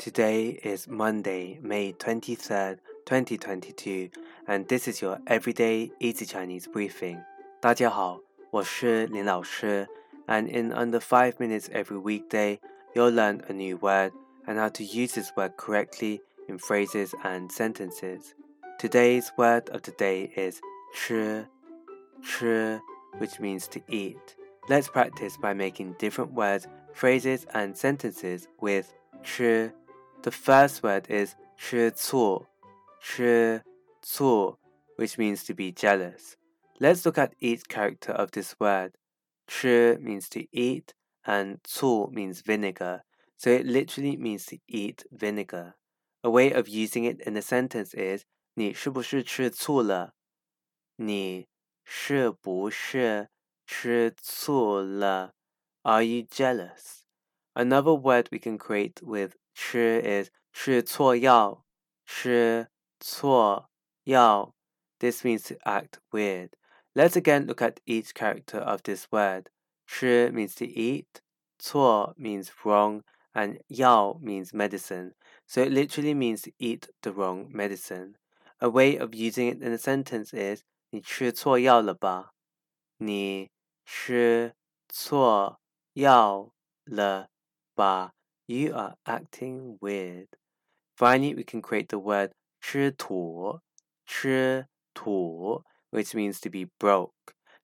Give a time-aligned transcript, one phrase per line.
[0.00, 4.10] Today is Monday, May 23rd, 2022,
[4.46, 7.22] and this is your everyday easy Chinese briefing.
[7.60, 8.20] 大家好，
[8.50, 9.88] 我是林老师,
[10.26, 12.60] and in under 5 minutes every weekday,
[12.94, 14.12] you'll learn a new word
[14.46, 18.34] and how to use this word correctly in phrases and sentences.
[18.78, 20.60] Today's word of the day is
[20.94, 21.46] 吃,
[22.22, 22.80] 吃,
[23.18, 24.36] which means to eat.
[24.68, 28.92] Let's practice by making different words, phrases, and sentences with
[29.24, 29.72] 吃
[30.22, 32.46] the first word is 吃醋,
[33.00, 33.62] 吃
[34.02, 34.58] 醋,
[34.96, 36.36] which means to be jealous.
[36.80, 38.92] Let's look at each character of this word.
[39.46, 43.02] 吃 means to eat and 醋 means vinegar,
[43.36, 45.74] so it literally means to eat vinegar.
[46.24, 50.14] A way of using it in a sentence is 你是不是吃醋了?
[50.96, 51.46] 你
[51.84, 53.28] 是不是
[53.66, 55.34] 吃醋了?
[55.82, 57.04] Are you jealous?
[57.54, 61.64] Another word we can create with 吃 is 吃错药,
[62.04, 62.68] 吃
[63.00, 63.70] 错
[64.04, 64.54] 药.
[64.98, 66.50] This means to act weird.
[66.94, 69.50] Let's again look at each character of this word.
[69.86, 71.20] 吃 means to eat,
[71.58, 73.02] 错 means wrong,
[73.34, 75.12] and yao means medicine.
[75.46, 78.16] So it literally means to eat the wrong medicine.
[78.60, 82.32] A way of using it in a sentence is 你吃错药了吧?
[82.96, 83.50] 你
[83.84, 84.54] 吃
[84.88, 85.60] 错
[85.92, 86.50] 药
[86.84, 87.28] 了
[87.74, 88.14] 吧?
[88.46, 90.28] You are acting weird.
[90.96, 93.60] Finally, we can create the word 吃土,
[94.06, 97.12] 吃土, which means to be broke.